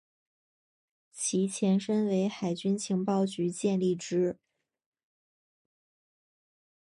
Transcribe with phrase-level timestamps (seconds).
[1.13, 4.35] 其前身为海军情报局建立之。